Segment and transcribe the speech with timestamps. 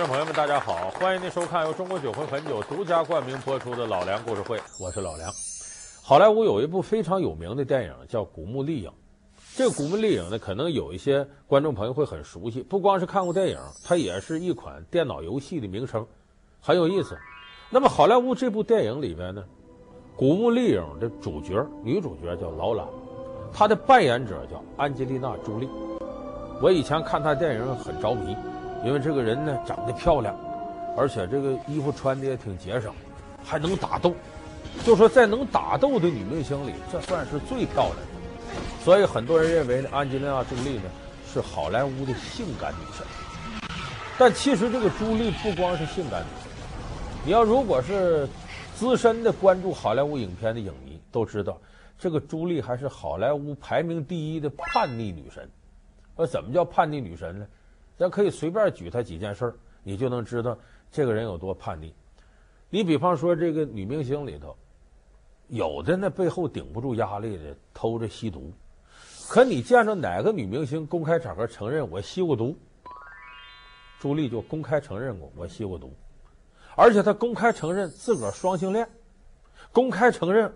[0.00, 5.30] 观众朋友们，大家好，欢迎您收看由中国酒魂汾酒独家冠名播出的《老梁故事会》，我是老梁。
[6.02, 8.88] 好莱坞有一部非常有名的电影叫《古墓丽影》，
[9.54, 16.06] 这个《古墓丽影》呢，可能有一些观众朋友会很熟悉，不光是看过电影，它也是一款电脑游戏的名称，
[16.62, 17.18] 很有意思。
[17.68, 19.44] 那么好莱坞这部电影里边呢，
[20.18, 22.86] 《古墓丽影》的主角女主角叫劳拉，
[23.52, 25.68] 她的扮演者叫安吉丽娜·朱莉。
[26.62, 28.34] 我以前看她电影很着迷。
[28.84, 30.34] 因为这个人呢长得漂亮，
[30.96, 32.92] 而且这个衣服穿的也挺节省，
[33.44, 34.14] 还能打斗。
[34.84, 38.02] 就说在能打斗的女明星里，这算是最漂亮的。
[38.84, 40.84] 所以很多人认为呢，安吉丽娜·朱莉呢
[41.30, 43.04] 是好莱坞的性感女神。
[44.18, 46.50] 但其实这个朱莉不光是性感女神，
[47.26, 48.28] 你要如果是
[48.74, 51.58] 资深的关注好莱坞影片的影迷，都知道
[51.98, 55.48] 这个朱莉还是好莱坞排名第一的叛逆女神。
[56.16, 57.46] 那怎么叫叛逆女神呢？
[58.00, 60.56] 咱可以随便举他几件事儿，你就能知道
[60.90, 61.94] 这个人有多叛逆。
[62.70, 64.56] 你比方说，这个女明星里头，
[65.48, 68.50] 有的那背后顶不住压力的偷着吸毒，
[69.28, 72.56] 可你见着哪个女明星公开场合承认我吸过毒？
[73.98, 75.92] 朱莉就公开承认过我吸过毒，
[76.76, 78.88] 而且她公开承认自个儿双性恋，
[79.72, 80.50] 公开承认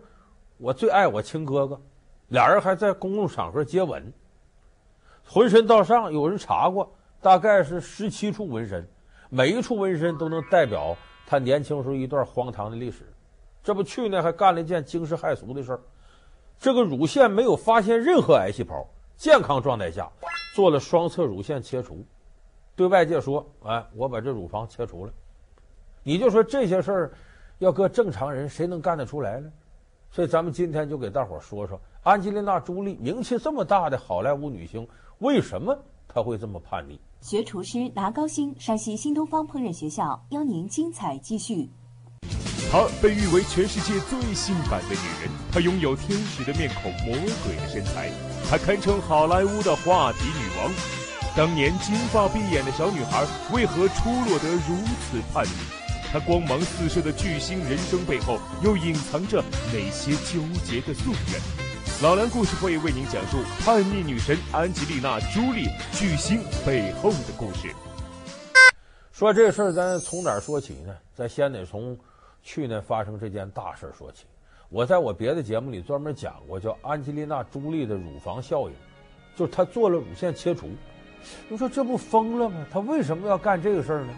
[0.57, 1.79] 我最爱我亲哥哥，
[2.29, 4.11] 俩人还在公共场合接吻，
[5.27, 6.91] 浑身到上有人查过。
[7.25, 8.87] 大概是十七处纹身，
[9.31, 10.95] 每一处纹身都能代表
[11.27, 13.11] 他年轻时候一段荒唐的历史。
[13.63, 15.81] 这不去年还干了一件惊世骇俗的事儿，
[16.59, 18.87] 这个乳腺没有发现任何癌细胞，
[19.17, 20.07] 健康状态下
[20.55, 22.05] 做了双侧乳腺切除，
[22.77, 25.13] 对外界说：“哎，我把这乳房切除了。”
[26.05, 27.13] 你就说这些事儿，
[27.57, 29.51] 要搁正常人谁能干得出来呢？
[30.11, 34.87] 所以咱们今天就给大伙儿说说安吉丽娜·朱莉，名气这么大的好莱坞女星，
[35.21, 35.75] 为什么
[36.09, 36.99] 她会这么叛逆？
[37.21, 41.71] 学厨师拿高薪，山西新东方烹饪学校邀您精彩继续。
[42.71, 47.15] 她被誉为全世界最性感的女人，她拥有天使的面孔，魔
[47.45, 48.11] 鬼的身材，
[48.49, 50.73] 她堪称好莱坞的话题女王。
[51.37, 56.13] 当年金发碧眼的小女孩，为何出落得如此叛逆？
[56.13, 61.64] 她光芒四射的巨星人生背后，又隐藏着哪些纠结的夙愿？
[62.03, 67.73] 老梁故事会为您讲述叛逆女神安吉丽娜·朱莉巨星背后的故事。
[69.13, 70.93] 说这事儿，咱从哪儿说起呢？
[71.15, 71.97] 咱先得从
[72.43, 74.25] 去年发生这件大事说起。
[74.71, 78.75] 我在我别的节目里专门讲过，叫安吉丽娜·朱莉的乳房效应，
[79.37, 80.69] 就是她做了乳腺切除。
[81.49, 82.67] 你说这不疯了吗？
[82.73, 84.13] 她为什么要干这个事儿呢？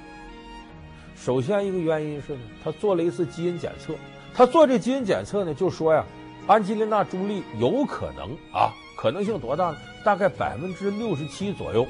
[1.15, 3.95] 首先一个原因是呢，她做了一次基因检测。
[4.35, 6.03] 她做这基因检测呢，就说呀。
[6.47, 9.77] 安吉丽娜·朱莉有可能啊，可能性多大呢？
[10.05, 11.84] 大概百分之六十七左右，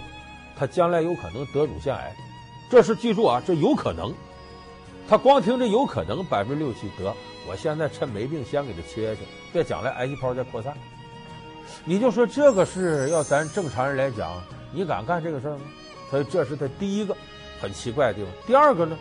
[0.58, 2.16] 她将来有可能得乳腺癌。
[2.70, 4.14] 这是记住啊，这有可能。
[5.06, 7.14] 她光听这有可能百分之六七得，
[7.46, 9.22] 我现在趁没病先给她切去，
[9.52, 10.74] 别将来癌细胞再扩散。
[11.84, 14.32] 你就说这个事要咱正常人来讲，
[14.72, 15.60] 你敢干这个事儿吗？
[16.10, 17.14] 所以这是他第一个
[17.60, 18.32] 很奇怪的地方。
[18.46, 18.96] 第二个呢，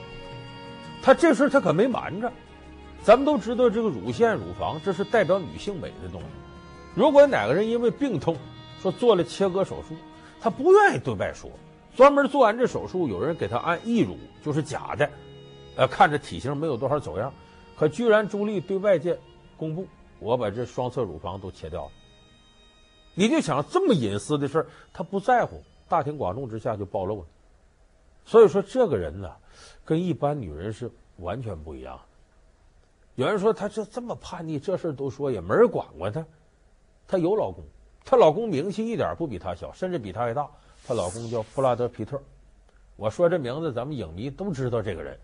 [1.02, 2.30] 他这事儿他可没瞒着。
[3.06, 6.28] 咱们都知道，这个乳腺、乳房，这是代表女性美的东西。
[6.96, 8.36] 如果哪个人因为病痛
[8.82, 9.96] 说做了切割手术，
[10.42, 11.52] 他不愿意对外说，
[11.96, 15.08] 专门做完这手术，有人给他按义乳，就是假的，
[15.76, 17.32] 呃，看着体型没有多少走样，
[17.78, 19.16] 可居然朱莉对外界
[19.56, 19.86] 公布，
[20.18, 21.92] 我把这双侧乳房都切掉了。
[23.14, 27.28] 你就想这么隐私的事儿，他不在乎，大庭广众之下就暴露了。
[28.26, 29.32] 所以说，这个人呢，
[29.86, 32.02] 跟一般女人是完全不一样。
[33.16, 36.26] 有人说她这这么叛逆，这事都说也没人管过她。
[37.08, 37.64] 她有老公，
[38.04, 40.50] 她老公名气一点不比她小，甚至比她还大。
[40.86, 42.22] 她老公叫布拉德皮特。
[42.98, 45.18] 我说这名字，咱们影迷都知道这个人，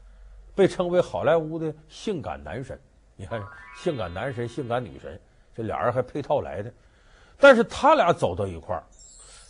[0.56, 2.80] 被称为好莱坞的性感男神。
[3.16, 3.42] 你看，
[3.78, 5.20] 性感男神、性感女神，
[5.56, 6.74] 这俩人还配套来的。
[7.38, 8.84] 但是他俩走到一块儿，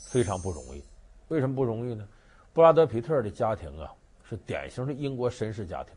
[0.07, 0.83] 非常不容易。
[1.27, 2.07] 为什么不容易呢？
[2.53, 3.91] 布拉德皮特的家庭啊，
[4.27, 5.93] 是典型的英国绅士家庭。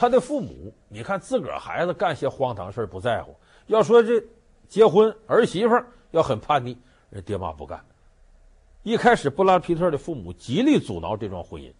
[0.00, 3.36] 他的父母，你看自个儿孩子干些荒唐事儿不在乎，
[3.66, 4.18] 要说这
[4.66, 5.78] 结婚儿媳妇
[6.12, 6.74] 要很叛逆，
[7.10, 7.84] 人爹妈不干。
[8.82, 11.70] 一开始布拉皮特的父母极力阻挠这桩婚姻，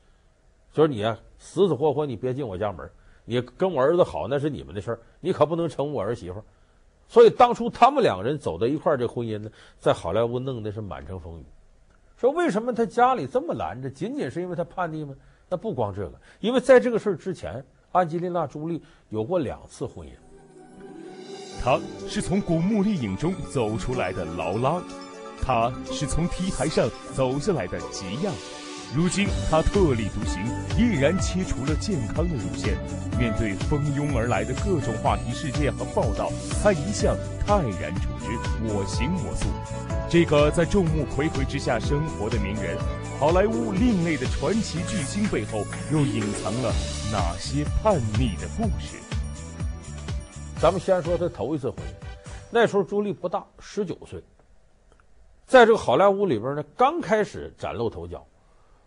[0.70, 2.86] 就是你啊，死死活活你别进我家门，
[3.24, 6.44] 你跟我儿子好那是你们的事儿，你可不能成我儿媳妇。
[7.08, 11.44] 所以当初他们两个人走到一块儿，这婚姻呢，在好莱坞弄的是满城风雨。
[12.18, 13.88] 说为什么他家里这么拦着？
[13.88, 15.14] 仅仅是因为他叛逆吗？
[15.48, 17.64] 那不光这个，因为在这个事儿之前。
[17.92, 20.12] 安吉丽娜·朱莉有过两次婚姻，
[21.60, 21.76] 她
[22.08, 24.80] 是从古墓丽影中走出来的劳拉，
[25.42, 28.30] 她是从 T 台上走下来的吉亚，
[28.94, 30.40] 如今她特立独行，
[30.78, 32.78] 毅然切除了健康的乳腺。
[33.18, 36.30] 面对蜂拥而来的各种话题事件和报道，
[36.62, 38.38] 她一向泰然处之，
[38.72, 39.48] 我行我素。
[40.08, 42.78] 这个在众目睽睽之下生活的名人，
[43.20, 45.58] 好莱坞另类的传奇巨星背后，
[45.92, 46.72] 又隐藏了
[47.12, 48.96] 哪些叛逆的故事？
[50.58, 52.06] 咱们先说他头一次婚姻，
[52.50, 54.24] 那时候朱莉不大，十九岁，
[55.46, 58.26] 在这个好莱坞里边呢，刚开始崭露头角。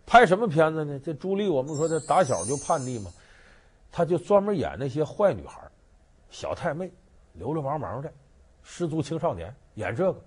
[0.08, 1.00] 拍什么片子呢？
[1.06, 3.12] 这朱莉，我们说她打小就叛逆嘛，
[3.92, 5.62] 她就专门演那些坏女孩，
[6.32, 6.92] 小太妹，
[7.34, 8.12] 流流氓氓的，
[8.64, 10.20] 失足青少年，演这个。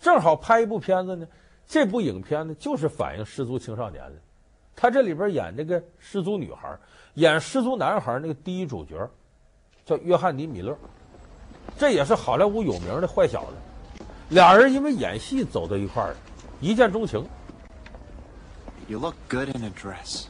[0.00, 1.28] 正好拍一部片子呢，
[1.68, 4.14] 这部影片呢就是反映失足青少年的。
[4.74, 6.78] 他这里边演那个失足女孩，
[7.14, 9.08] 演失足男孩那个第一主角
[9.84, 10.76] 叫约翰尼·米勒，
[11.78, 13.56] 这也是好莱坞有名的坏小子。
[14.28, 16.14] 俩人因为演戏走到一块儿，
[16.60, 17.26] 一见钟情。
[18.88, 20.26] You look good in a dress.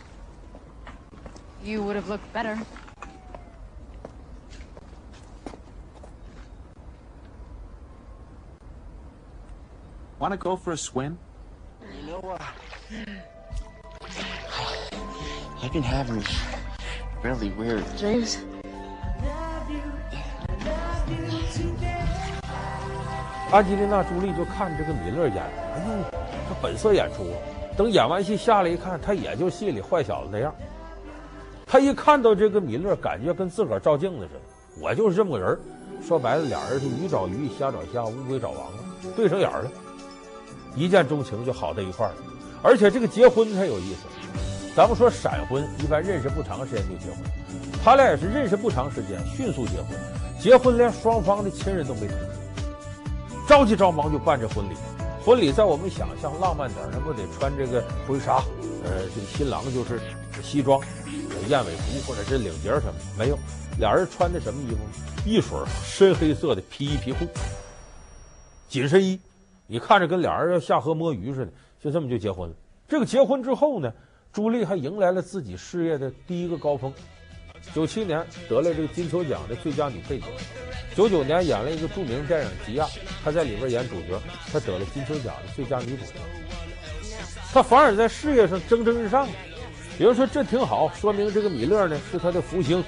[1.62, 2.56] You would have looked better.
[10.18, 11.16] Want to go for a swim?
[12.16, 12.40] You know what?
[15.62, 16.24] I've been having
[17.22, 18.38] really weird dreams.
[23.52, 26.04] 安吉丽娜·朱莉就看这个米勒演，哎呦，
[26.48, 27.26] 这本色演出！
[27.76, 30.54] 等演完戏下来一看，他也就戏里坏小子那样。
[31.66, 34.40] 他一看到这个米勒，感觉跟自个儿照镜子似的。
[34.80, 35.58] 我就是这么个人。
[36.02, 38.78] 说白了，俩人是鱼找鱼，虾找虾，乌龟找王了，
[39.14, 39.70] 对上眼了，
[40.76, 42.16] 一见钟情就好在一块儿了。
[42.62, 44.00] 而且这个结婚才有意思。
[44.76, 47.18] 咱们说闪婚，一般认识不长时间就结婚。
[47.82, 49.98] 他俩也是认识不长时间，迅速结婚。
[50.38, 54.74] 结婚连双方的亲人都没通知，着急着忙就办这婚礼。
[55.24, 58.36] 婚礼在我们想象浪漫点，那不得穿这个婚纱？
[58.84, 59.98] 呃，这个新郎就是
[60.42, 60.78] 西装、
[61.48, 62.94] 燕尾服或者是领结什么？
[63.18, 63.38] 没有，
[63.78, 64.78] 俩人穿的什么衣服？
[65.24, 67.26] 一水深黑色的皮衣皮裤，
[68.68, 69.18] 紧身衣，
[69.66, 72.54] 你看着跟俩人要下河摸鱼似的，就这么就结婚了。
[72.88, 73.92] 这个结婚之后呢，
[74.32, 76.92] 朱莉还迎来了自己事业的第一个高峰，
[77.74, 80.26] 九七年得了这个金球奖的最佳女配角。
[80.94, 82.84] 九九年演了一个著名电影《吉亚》，
[83.22, 84.20] 她在里边演主角，
[84.52, 86.12] 她得了金球奖的最佳女主角。
[87.52, 89.28] 她反而在事业上蒸蒸日上。
[89.98, 92.84] 有人说这挺好，说明这个米勒呢是她的福星，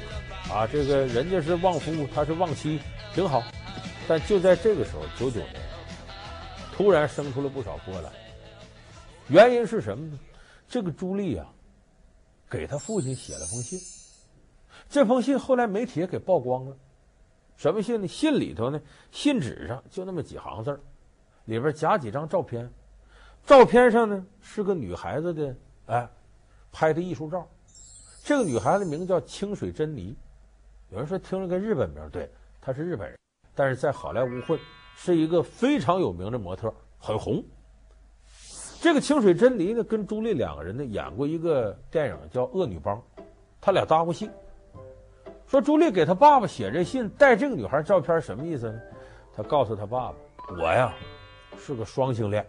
[0.51, 2.79] 啊，这个人家是旺夫，她是旺妻，
[3.15, 3.43] 挺好。
[4.07, 5.55] 但就在这个时候，九九年，
[6.79, 8.13] 突然生出了不少波澜。
[9.27, 10.19] 原因是什么呢？
[10.69, 11.45] 这个朱莉啊，
[12.49, 13.81] 给她父亲写了封信，
[14.89, 16.77] 这封信后来媒体也给曝光了。
[17.57, 18.07] 什么信呢？
[18.07, 18.81] 信里头呢，
[19.11, 20.79] 信纸上就那么几行字儿，
[21.47, 22.71] 里边夹几张照片，
[23.45, 26.09] 照片上呢是个女孩子的哎
[26.71, 27.45] 拍的艺术照，
[28.23, 30.17] 这个女孩子名叫清水珍妮，
[30.91, 33.19] 有人说听着跟日本名，对，她是日本人，
[33.53, 34.57] 但是在好莱坞混，
[35.01, 37.41] 是一个非常有名的模特，很红。
[38.81, 42.97] 这个清水珍妮呢，跟朱莉两个人呢演过一个电影叫《恶女帮》，
[43.61, 44.29] 他俩搭过戏。
[45.47, 48.81] 说朱莉给他爸爸写这信，带这个女孩照片，什么意思呢？
[49.37, 50.15] 他告诉他爸爸
[50.59, 50.93] ：“我呀
[51.57, 52.45] 是个双性恋，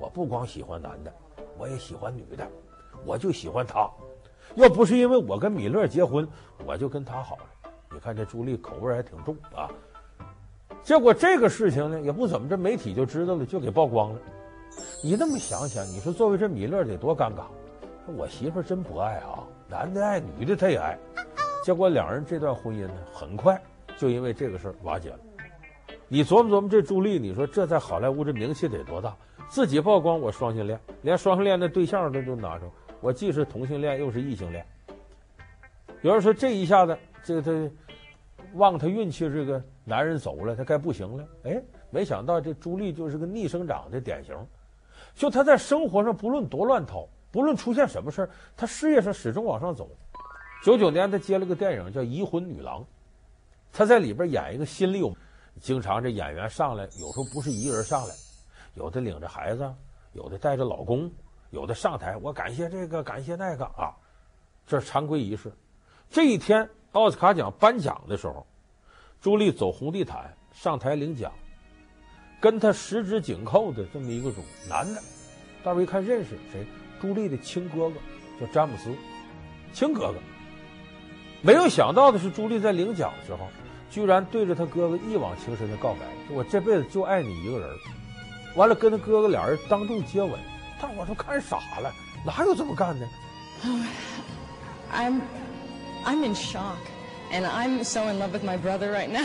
[0.00, 1.14] 我不光喜欢男的，
[1.56, 2.44] 我也喜欢女的，
[3.06, 3.88] 我就喜欢她。
[4.56, 6.28] 要不是因为我跟米勒结婚，
[6.66, 7.70] 我就跟他好了。
[7.92, 9.70] 你看这朱莉口味还挺重啊。
[10.90, 14.18] 结果这个事情呢，也不怎么，这媒体就知道了，就给曝光了。
[15.04, 17.44] 你那么想想，你说作为这米勒得多尴尬？
[18.16, 20.98] 我媳妇真不爱啊，男的爱，女的他也爱。”
[21.64, 23.56] 结果两人这段婚姻呢，很快
[23.96, 25.20] 就因为这个事儿瓦解了。
[26.08, 29.16] 你琢磨琢磨，这朱莉，你说这在好莱坞这名气得多大？
[29.48, 32.64] 自己曝光我双性恋，连双性恋的对象都都拿着，
[33.00, 34.66] 我既是同性恋又是异性恋。
[36.02, 37.70] 有人说这一下子，这个
[38.54, 41.26] 望他运气，这个男人走了，他该不行了。
[41.44, 44.34] 哎，没想到这朱莉就是个逆生长的典型，
[45.14, 49.88] 就他在生活上不论多乱套，不论出现什么事儿，他事业上始终往上走。
[50.62, 52.80] 九九年，他接了个电影叫《移魂女郎》，
[53.72, 55.14] 他在里边演一个心里有，
[55.60, 58.14] 经常这演员上来，有时候不是一个人上来，
[58.74, 59.72] 有的领着孩子，
[60.12, 61.10] 有的带着老公，
[61.50, 63.96] 有的上台，我感谢这个，感谢那个啊，
[64.66, 65.50] 这是常规仪式。
[66.10, 68.46] 这一天奥斯卡奖颁奖的时候，
[69.20, 71.32] 朱莉走红地毯上台领奖，
[72.40, 75.00] 跟他十指紧扣的这么一个主男的，
[75.62, 76.66] 大伙一看认识谁？
[77.00, 77.96] 朱莉的亲哥哥
[78.40, 78.90] 叫詹姆斯，
[79.72, 80.14] 亲哥哥。
[81.42, 83.48] 没有想到的是，朱莉在领奖的时候，
[83.90, 87.70] 居然对着他哥哥一往情深的告白：“我这辈子就爱你一个人。”
[88.56, 90.32] 完了，跟他哥哥俩人当众接吻。
[90.80, 91.92] 大伙都看傻了，
[92.26, 93.08] 哪有这么干的
[94.92, 95.20] ？I'm,
[96.04, 96.78] I'm in shock,
[97.30, 99.24] and I'm so in love with my brother right now.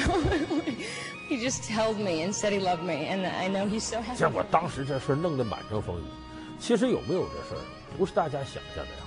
[1.29, 4.17] he just held me and said he loved me, and I know he's so happy.
[4.17, 6.03] 结果当时这事弄得满城风雨。
[6.59, 7.61] 其实有没有这事，
[7.97, 9.05] 不是大家想象的呀。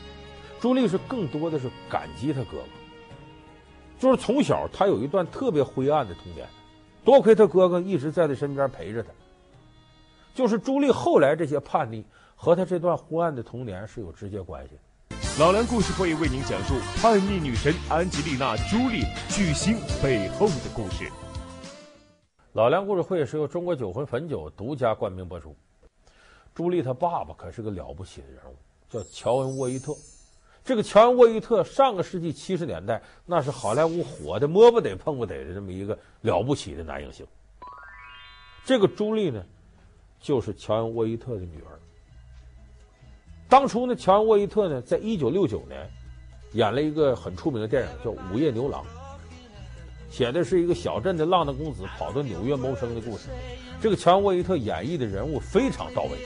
[0.61, 2.65] 朱莉是更多的是感激他哥哥，
[3.99, 6.47] 就是从小他有一段特别灰暗的童年，
[7.05, 9.11] 多亏他哥哥一直在他身边陪着他。
[10.35, 12.05] 就是朱莉后来这些叛逆
[12.37, 14.81] 和他这段昏暗的童年是有直接关系的。
[15.39, 21.09] 老梁故事会为您讲述叛逆女神安吉丽娜·朱莉巨星背后的故事。
[22.55, 25.55] 老梁故事会是由中国酒魂汾酒独家冠名播出。
[26.57, 28.57] 朱莉她爸爸可是个了不起的人物，
[28.89, 29.95] 叫乔恩·沃伊特。
[30.65, 37.25] 这个乔恩·沃伊特，上个世纪七十年代那是好莱坞火的摸不得碰不得的这么一个了不起的男影星。
[38.65, 39.41] 这个朱莉呢，
[40.19, 41.79] 就是乔恩·沃伊特的女儿。
[43.49, 45.91] 当初呢，乔恩·沃伊特呢，在一九六九年
[46.53, 48.83] 演了一个很出名的电影，叫《午夜牛郎》，
[50.11, 53.29] 写的是一个小镇的浪荡公子跑到纽约谋生的故事。
[53.81, 56.19] 这个乔恩·沃伊特演绎的人物非常到位。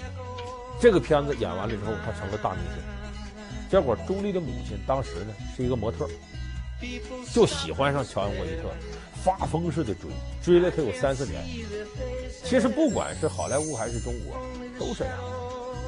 [0.80, 2.82] 这个片子演完了之后，他成了大明星。
[3.70, 6.08] 结果，朱莉的母亲当时呢是一个模特，
[7.32, 8.68] 就喜欢上乔恩·沃伊特，
[9.22, 10.10] 发疯似的追，
[10.42, 11.40] 追了他有三四年。
[12.42, 14.36] 其实不管是好莱坞还是中国，
[14.76, 15.14] 都这样，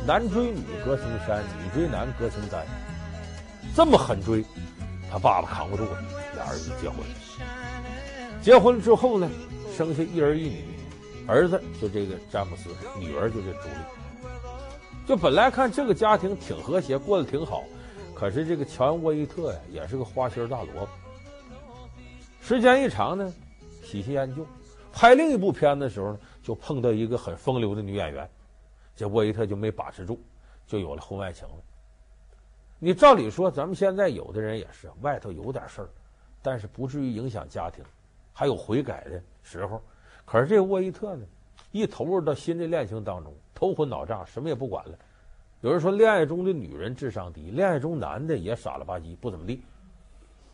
[0.06, 2.62] 男追女隔层山，女追男隔层山，
[3.74, 4.44] 这么狠追，
[5.10, 6.98] 他爸爸扛不住了，俩人就结婚。
[8.42, 9.30] 结婚之后呢，
[9.74, 10.64] 生下一儿一女，
[11.26, 12.68] 儿子就这个詹姆斯，
[12.98, 13.74] 女儿就这朱莉。
[15.06, 17.64] 就本来看这个家庭挺和谐，过得挺好。
[18.14, 20.88] 可是这个乔恩·沃伊特呀，也是个花心大萝卜。
[22.42, 23.32] 时间一长呢，
[23.82, 24.46] 喜新厌旧，
[24.92, 28.28] 拍另一部片子的时候呢，就碰到一个很风流的女演员，
[28.96, 30.20] 这沃伊特就没把持住，
[30.66, 31.54] 就有了婚外情了。
[32.78, 35.88] 你照理说，咱们现在有的人也是外头有点事儿，
[36.42, 37.84] 但是不至于影响家庭，
[38.32, 39.80] 还有悔改的时候。
[40.24, 41.26] 可是这沃伊特呢，
[41.72, 44.98] 一投入到新的恋情当中，头昏脑胀，什么也不管了。
[45.60, 49.62] 有人说，恋爱中的女人智商低，恋爱中男的也傻了吧唧，不怎么地。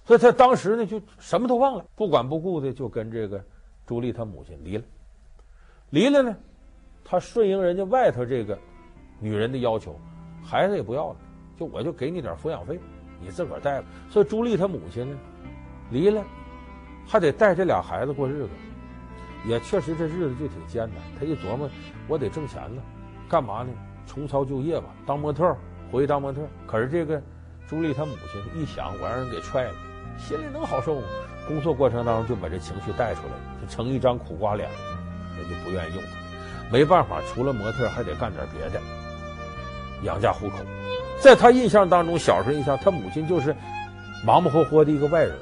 [0.05, 3.45] 所以他当时呢，就什么都忘了，不管不顾的就跟这个
[3.87, 4.85] 朱莉她母亲离了。
[5.91, 6.37] 离了呢，
[7.11, 8.57] 他顺应人家外头这个
[9.19, 9.99] 女人的要求，
[10.45, 11.17] 孩子也不要了，
[11.59, 12.79] 就我就给你点抚养费，
[13.21, 13.88] 你自个儿带吧。
[14.09, 15.19] 所以朱莉她母亲呢，
[15.90, 16.23] 离了，
[17.09, 18.50] 还得带这俩孩子过日子，
[19.45, 20.99] 也确实这日子就挺艰难。
[21.19, 21.69] 他一琢磨，
[22.07, 22.81] 我得挣钱呢，
[23.29, 23.71] 干嘛呢？
[24.07, 25.57] 重操旧业吧，当模特，
[25.90, 26.40] 回去当模特。
[26.64, 27.21] 可是这个
[27.67, 29.75] 朱莉她母亲一想，我让人给踹了，
[30.17, 31.09] 心里能好受吗？
[31.49, 34.71] 工作过程当中就把这情绪带出来，就成一张苦瓜脸，
[35.37, 36.30] 那就不愿意用他。
[36.71, 38.81] 没办法，除了模特还得干点别的，
[40.05, 40.57] 养家糊口。
[41.21, 43.55] 在他印象当中，小时候印象，他母亲就是
[44.25, 45.35] 忙忙活活的一个外人，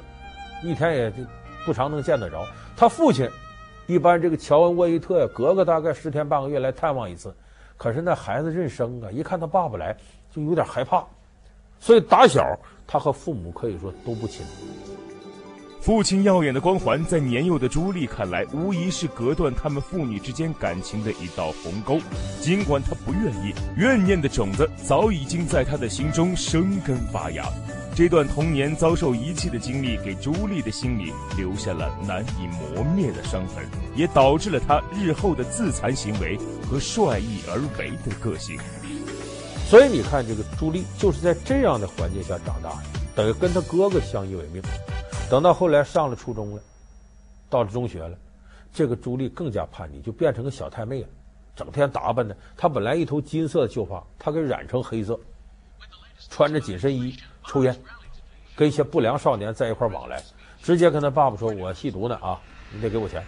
[0.63, 1.17] 一天也就
[1.65, 2.45] 不常能见得着。
[2.75, 3.29] 他父亲
[3.87, 7.33] 一般这个乔恩·沃伊特呀，隔个大概十天半个月来探望一次。
[7.77, 9.95] 可是那孩子认生啊，一看他爸爸来，
[10.35, 11.05] 就有点害怕，
[11.79, 12.43] 所以打小
[12.85, 14.45] 他和父母可以说都不亲。
[15.81, 21.99] 父亲耀眼的光环，在年幼的朱莉看来，无疑是隔断他们父女之间感情的一道鸿沟。
[22.41, 27.45] 尽管他不愿意，怨念的种子早已经在他的心中生根发芽。
[27.95, 33.63] 这段童年遭受遗弃的经历，给朱莉的心里留下了难以磨灭的伤痕，
[33.95, 36.37] 也导致了她日后的自残行为
[36.69, 38.59] 和率意而为的个性。
[39.65, 42.83] 所以你看，这个朱莉就是在这样的环境下长大的，
[43.15, 44.61] 等于跟她哥哥相依为命。
[45.29, 46.61] 等到后来上了初中了，
[47.49, 48.17] 到了中学了，
[48.73, 51.07] 这个朱莉更加叛逆，就变成个小太妹了，
[51.55, 52.35] 整天打扮的。
[52.57, 55.19] 她本来一头金色的秀发，她给染成黑色，
[56.29, 57.15] 穿着紧身衣。
[57.47, 57.75] 抽烟，
[58.55, 60.21] 跟一些不良少年在一块往来，
[60.61, 62.39] 直接跟他爸爸说：“我吸毒呢啊，
[62.71, 63.25] 你得给我钱。”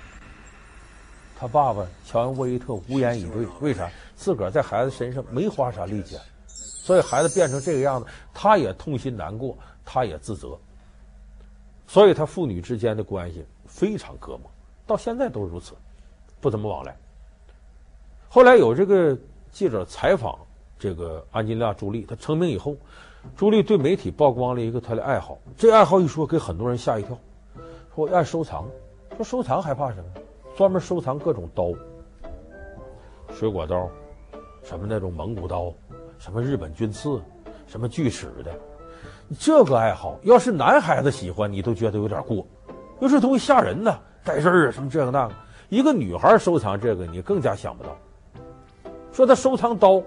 [1.35, 3.47] 他爸爸乔恩·沃伊特无言以对。
[3.61, 3.89] 为啥？
[4.15, 10.55] 自个儿在孩子身上没花啥力气，所以孩子变成这个样子，他也痛心难过，他也自责。
[11.91, 14.49] 所以他父女之间的关系非常隔膜，
[14.87, 15.73] 到现在都如此，
[16.39, 16.95] 不怎么往来。
[18.29, 19.17] 后来有这个
[19.51, 20.39] 记者采访
[20.79, 22.77] 这个安吉丽娜·朱莉，她成名以后。
[23.35, 27.17] 朱莉对媒体曝光了一个她的爱好，这爱好一说给很多人吓一跳，
[27.93, 28.69] 说爱收藏，
[29.17, 30.05] 说收藏还怕什么？
[30.55, 31.73] 专门收藏各种刀，
[33.33, 33.89] 水果刀，
[34.63, 35.73] 什么那种蒙古刀，
[36.17, 37.21] 什么日本军刺，
[37.67, 38.57] 什么锯齿的，
[39.39, 42.45] 这个爱好要是男孩子喜欢，你都觉得有点过，
[42.99, 45.33] 因为这东西吓人呐，带刃儿啊，什么这个那个，
[45.69, 47.97] 一个女孩收藏这个，你更加想不到。
[49.11, 50.01] 说她收藏刀，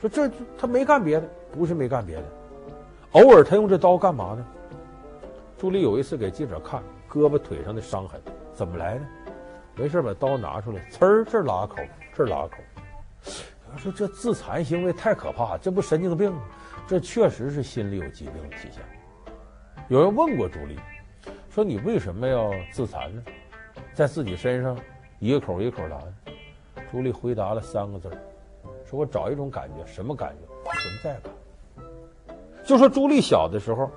[0.00, 1.28] 说这她没干别的。
[1.56, 2.24] 不是没干别的，
[3.12, 4.44] 偶尔他用这刀干嘛呢？
[5.56, 8.20] 朱莉有一次给记者看胳膊腿上的伤痕，
[8.52, 9.00] 怎么来的？
[9.74, 11.76] 没事把刀拿出来，呲儿这儿拉口，
[12.14, 12.58] 这儿拉口。
[13.72, 16.42] 他说这自残行为太可怕，这不神经病吗？
[16.86, 18.82] 这确实是心理有疾病的体现。
[19.88, 20.76] 有人问过朱莉，
[21.48, 23.22] 说你为什么要自残呢？
[23.94, 24.76] 在自己身上
[25.20, 26.14] 一个口一个口的。
[26.90, 28.10] 朱莉回答了三个字，
[28.84, 30.70] 说我找一种感觉，什么感觉？
[30.72, 31.32] 存在感。
[32.64, 33.90] 就说朱莉小的时候，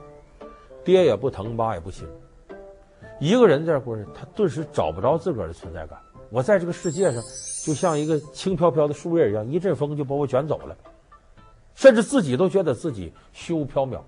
[0.84, 2.08] 爹也不疼，妈也不亲，
[3.20, 6.00] 一个人在这过日子，她顿时找不着自个儿的存在感。
[6.32, 7.22] 我在这个世界上，
[7.66, 10.76] 就像一个轻飘飘的树叶一样，一阵风就把我卷走了，
[11.80, 14.02] 甚至自己都觉得自己虚无缥缈，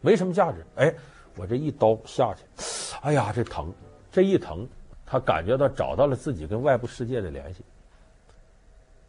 [0.00, 0.64] 没什么价值。
[0.76, 0.94] 哎，
[1.36, 2.44] 我这一刀下去，
[3.02, 3.74] 哎呀，这疼！
[4.12, 4.64] 这一疼，
[5.04, 7.64] 他感觉到找到了自己跟外部世界的联系。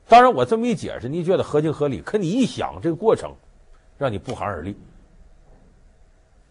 [0.07, 2.01] 当然，我这么一解释，你觉得合情合理。
[2.01, 3.35] 可你一想，这个过程，
[3.99, 4.75] 让你不寒而栗。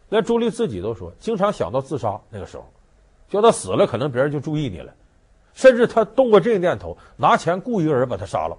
[0.08, 2.16] 连朱莉自己都说，经常想到自杀。
[2.30, 2.64] 那个时候，
[3.28, 4.94] 觉得死了，可能别人就注意你了。
[5.52, 8.56] 甚至他动过这个念头，拿钱雇一个人把他杀了，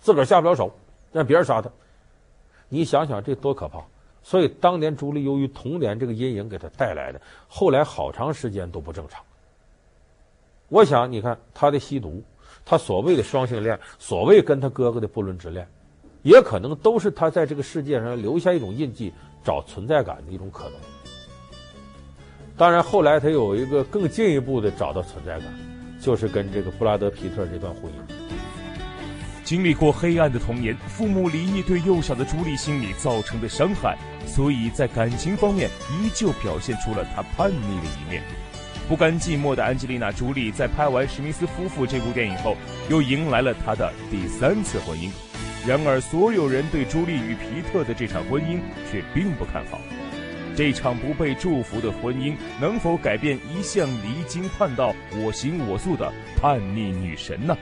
[0.00, 0.72] 自个儿下不了手，
[1.12, 1.70] 让别人杀他。
[2.72, 3.84] 你想想这多可怕！
[4.22, 9.22] 所以当年朱莉由于童年这个阴影给他带来的，后来好长时间都不正常。
[10.68, 12.22] 我想，你看他的吸毒，
[12.64, 15.68] 他所谓的双性恋，所谓跟他哥哥的不伦之恋，
[16.22, 19.12] 也可能都是他在这个世界上留下一种印记，
[19.44, 20.72] 找存在感的一种可能。
[22.56, 25.48] 当然，后来他有一个更进一步的找到存在感，
[26.00, 28.41] 就是跟这个布拉德·皮特这段婚姻。
[29.44, 33.96] 经历过黑暗的童年，父母离异对幼小的朱莉心理造成的伤害，
[34.26, 38.22] 所以在感情方面依旧表现出了她叛逆的一面。
[38.88, 42.56] 不甘寂寞的安吉丽娜·朱莉在拍完《史密斯夫妇》这部电影后，
[42.88, 45.10] 又迎来了她的第三次婚姻。
[45.66, 49.80] 然而，所有人对朱莉与皮特的这场婚姻却并不看好。
[50.54, 57.56] 这场不被祝福的婚姻能否改变一向离经叛道、我行我素的叛逆女神呢？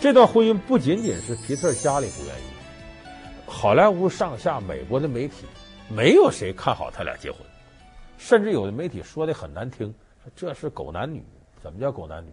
[0.00, 2.44] 这段婚姻不仅仅是皮特家里不愿意，
[3.48, 5.44] 好莱坞上下美国的媒体
[5.88, 7.40] 没有谁看好他俩结婚，
[8.16, 11.24] 甚至有的媒体说的很难听，说这是狗男女。
[11.60, 12.30] 怎么叫狗男女？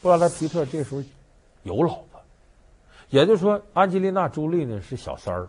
[0.00, 1.02] 布拉德皮特这时候
[1.64, 2.18] 有老婆，
[3.10, 5.48] 也就是说，安吉丽娜朱莉呢是小三儿。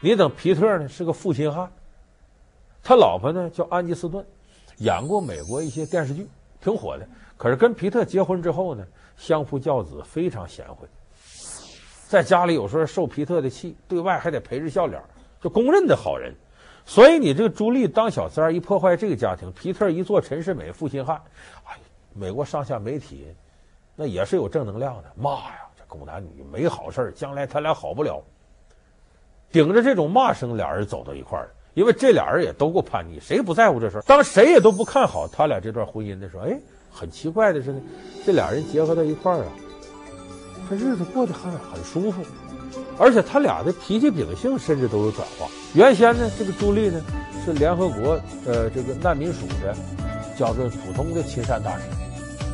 [0.00, 1.70] 你等皮特呢是个负心汉，
[2.82, 4.26] 他老婆呢叫安吉斯顿，
[4.78, 6.26] 演过美国一些电视剧，
[6.60, 7.08] 挺火的。
[7.36, 8.84] 可是跟皮特结婚之后呢，
[9.18, 10.88] 相夫教子，非常贤惠，
[12.06, 15.02] 在家里有时候受皮特的气，对外还得陪着笑脸，
[15.42, 16.32] 就公认的好人。
[16.86, 21.20] 所以你这个朱莉当小三儿一破坏这个家庭，皮特一做陈世美负心汉，
[21.64, 21.76] 哎，
[22.14, 23.26] 美国上下媒体
[23.94, 28.22] 那也是有正能量的，骂呀，这狗男女没好事，将来他俩好不了。
[29.50, 34.02] 顶着这种骂声，俩人走到一块儿，因为这俩人也都够叛逆，谁不在乎这事儿？
[34.02, 36.58] 当谁也都不看好他俩这段婚姻的时候，哎，
[36.90, 37.80] 很奇怪的是呢，
[38.26, 39.46] 这俩人结合到一块儿啊，
[40.68, 42.22] 这日子过得很很舒服，
[42.98, 45.46] 而且他俩的脾气秉性甚至都有转化。
[45.74, 47.00] 原先呢，这个朱莉呢
[47.44, 49.76] 是联合国呃这个难民署的，
[50.36, 51.84] 叫做普通的亲善大使，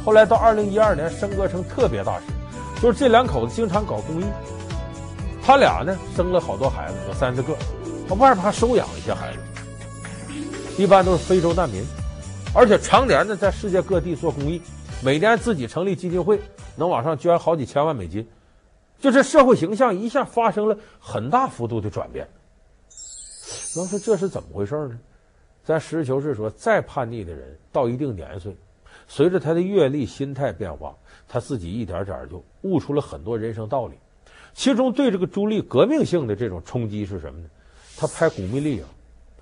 [0.05, 4.25] 后来到二零一二年升格成特别大使，就是这两口子经常搞公益。
[5.47, 7.55] 他俩呢生了好多孩子，有三四个，
[8.09, 11.85] 他外边还收养一些孩子，一般都是非洲难民，
[12.57, 14.63] 而且常年呢在世界各地做公益，
[15.03, 16.41] 每年自己成立基金会，
[16.77, 18.25] 能往上捐好几千万美金，
[19.01, 22.29] 就这社会形象一下发生了很大幅度的转变。
[23.75, 24.97] 有人说这是怎么回事呢？
[25.65, 28.57] 咱实事求是说，再叛逆的人到一定年岁，
[29.09, 30.95] 随着他的阅历、心态变化，
[31.27, 33.95] 他自己一点点就悟出了很多人生道理。
[34.53, 37.49] 其中对这个朱莉革命性的这种冲击是什么呢？
[37.97, 38.83] 他拍《古密丽影》，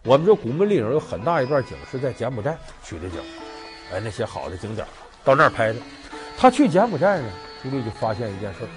[0.05, 3.21] 我们这《古墓丽影》有很大一段景是在柬埔寨取的景，
[3.93, 4.85] 哎，那些好的景点
[5.23, 5.79] 到那儿拍的。
[6.37, 7.31] 他去柬埔寨呢，
[7.62, 8.69] 朱莉就发现一件事儿，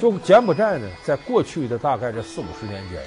[0.00, 3.02] 就柬埔寨呢，在过去的大概这四五十年间，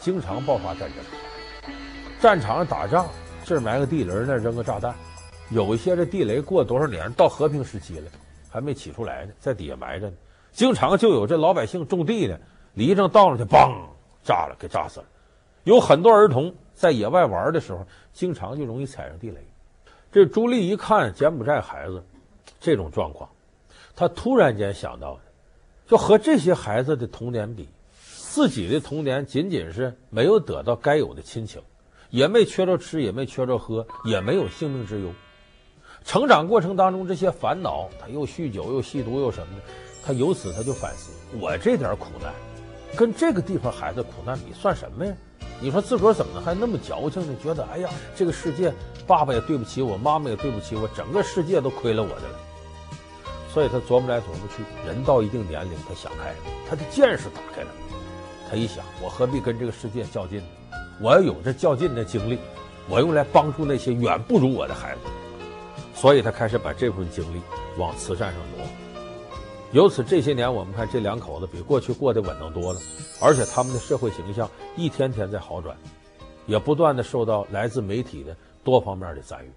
[0.00, 1.72] 经常爆发战争，
[2.20, 3.06] 战场上打仗，
[3.42, 4.94] 这埋个地雷，那扔个炸弹，
[5.48, 8.10] 有一些这地雷过多少年到和平时期了，
[8.50, 10.16] 还没起出来呢，在底下埋着呢。
[10.52, 12.38] 经常就有这老百姓种地的，
[12.74, 13.72] 犁正倒上去，梆，
[14.22, 15.06] 炸了，给炸死了。
[15.68, 19.36] 有很多儿童在野外玩的时候，经常就容易踩上地雷。
[20.10, 22.02] 这朱莉一看柬埔寨孩子
[22.58, 23.28] 这种状况，
[23.94, 25.20] 她突然间想到，
[25.86, 27.68] 就和这些孩子的童年比，
[28.00, 31.60] 自己的童年仅仅是没有得到该有的亲情，
[32.08, 35.10] 也没缺着吃，也没缺着喝，也没有性命之忧。
[36.02, 39.62] 成长过程当中这些烦恼，他又酗酒，又吸毒，又什么的。
[40.02, 42.32] 他由此他就反思，我这点苦难，
[42.96, 45.14] 跟这个地方孩子苦难比，算什么呀？
[45.60, 47.34] 你说自个儿怎么还那么矫情呢？
[47.42, 48.72] 觉得哎呀，这个世界，
[49.06, 52.38] 爸爸也对不起我，妈妈也对不起我，整个世界都亏了我的了。
[53.52, 56.36] 所以他琢磨来琢磨去，人到一定年龄，他想开了，
[56.68, 57.68] 他的见识打开了。
[58.48, 60.46] 他一想，我何必跟这个世界较劲呢？
[61.00, 62.38] 我要有这较劲的精力，
[62.88, 65.00] 我用来帮助那些远不如我的孩子。
[65.94, 67.40] 所以他开始把这部分精力
[67.76, 68.64] 往慈善上挪。
[69.72, 72.80] 由此这些年，我们看这两口子比过去过得稳当多了，
[73.20, 75.76] 而且他们的社会形象一天天在好转，
[76.46, 79.50] 也不断的受到来自媒体的多方面的赞誉。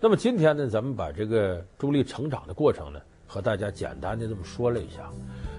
[0.00, 5.08] 那么今天呢，咱们把这个朱莉成长的过程呢，和大家简单的这么说了一下。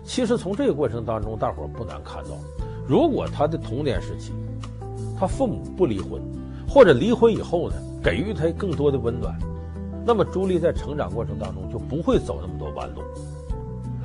[0.04, 2.32] 其实从这个过程当中，大伙儿不难看到，
[2.86, 4.34] 如果他的童年时期，
[5.18, 6.22] 他父母不离婚，
[6.68, 9.34] 或者离婚以后呢，给予他更多的温暖，
[10.06, 13.02] 那么朱莉在成长过程当中就不会走那么多弯路。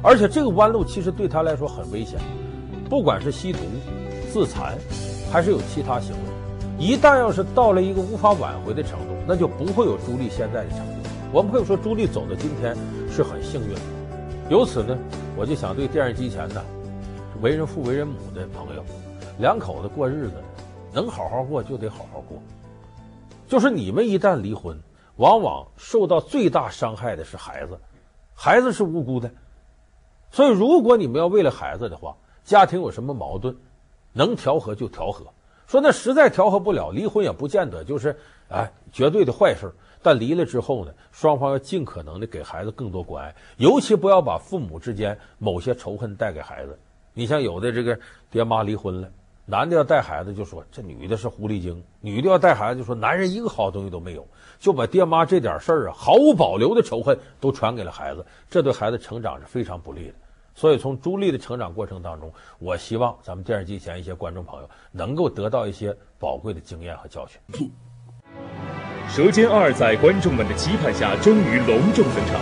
[0.02, 2.20] 而且这个弯路其实对他来说很危险，
[2.88, 3.59] 不管是吸毒、
[4.32, 4.76] 自残，
[5.32, 11.11] 还是有其他行为，一旦要是到了一个无法挽回的程度，那就不会有朱莉现在的成就。
[11.32, 12.76] 我们可以说，朱莉走到今天
[13.11, 13.80] 是很幸运的。
[14.48, 14.96] 由此呢，
[15.37, 16.64] 我就想对电视机前的
[17.42, 18.85] 为人父为人母的朋友，
[19.38, 20.35] 两口子过日子，
[20.92, 22.38] 能好好过就得好好过。
[23.48, 24.78] 就是你们一旦离婚，
[25.16, 27.76] 往往受到最大伤害的是孩子，
[28.32, 29.28] 孩子是无辜的。
[30.31, 33.57] 所以，如果你们要为了孩子的话，家庭有什么矛盾，
[34.12, 35.27] 能调和就调和。
[35.67, 38.17] 说那实在调和不了，离婚也不见得就是
[38.49, 39.73] 哎绝对的坏事。
[40.03, 46.79] 但离了之后呢，双方要尽可能的给孩子更多关爱，尤其不要把父母之间某些仇恨带给孩子。
[47.12, 47.99] 你像有的这个
[48.31, 49.11] 爹妈离婚了，
[49.48, 54.26] 男的要带孩子就说这女的是狐狸精，女的要带孩子就说男人一个好东西都没有，
[54.59, 60.14] 就把爹妈这点事儿啊毫无保留的仇恨都传给了孩子，这对孩子成长是非常不利的。
[60.52, 67.38] 所以从朱莉的成长过程当中，我希望咱们电视机前一些观众朋友能够得到一些宝贵的经验和教训。
[69.14, 72.40] 《舌尖二》在观众们的期盼下终于隆重登场，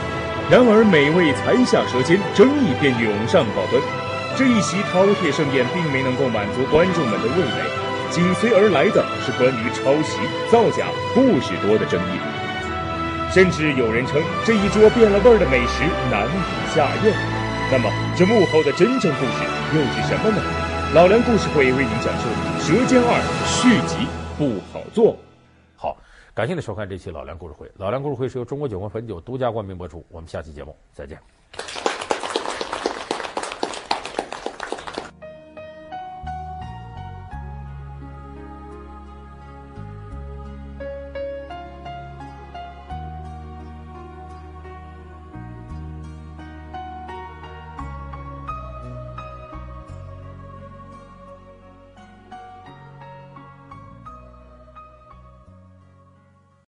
[0.50, 4.03] 然而每位才下舌尖，争议便涌上报端。
[4.36, 10.18] 这一席饕餮盛宴并没能够满足观众们的味蕾，紧随而来的是关于抄袭、
[10.50, 12.18] 造假、故事多的争议。
[13.30, 17.14] 甚至有人称这一桌变了味儿的美食难以下咽。
[17.70, 19.44] 那么，这幕后的真正故事
[19.74, 20.42] 又是什么呢？
[20.94, 22.28] 老梁故事会为您讲述
[22.60, 23.10] 《舌尖二》
[23.46, 24.06] 续集
[24.38, 25.16] 不好做。
[25.76, 25.96] 好，
[26.34, 27.70] 感谢您收看这期老梁故事会。
[27.76, 30.04] 老梁故事会是由中国酒国汾酒独家冠名播出。
[30.10, 31.18] 我们下期节目再见。